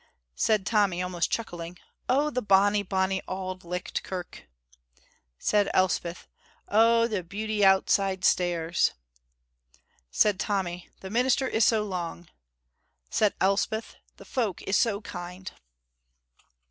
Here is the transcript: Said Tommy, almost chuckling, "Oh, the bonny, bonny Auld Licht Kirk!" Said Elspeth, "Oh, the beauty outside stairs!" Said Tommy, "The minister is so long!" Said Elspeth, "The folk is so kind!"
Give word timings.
Said 0.33 0.65
Tommy, 0.65 0.99
almost 1.03 1.29
chuckling, 1.29 1.77
"Oh, 2.09 2.31
the 2.31 2.41
bonny, 2.41 2.81
bonny 2.81 3.21
Auld 3.27 3.63
Licht 3.63 4.01
Kirk!" 4.01 4.47
Said 5.37 5.69
Elspeth, 5.75 6.27
"Oh, 6.67 7.07
the 7.07 7.21
beauty 7.21 7.63
outside 7.63 8.25
stairs!" 8.25 8.93
Said 10.09 10.39
Tommy, 10.39 10.89
"The 11.01 11.11
minister 11.11 11.47
is 11.47 11.65
so 11.65 11.83
long!" 11.83 12.27
Said 13.11 13.35
Elspeth, 13.39 13.93
"The 14.17 14.25
folk 14.25 14.63
is 14.63 14.75
so 14.75 15.01
kind!" 15.01 15.51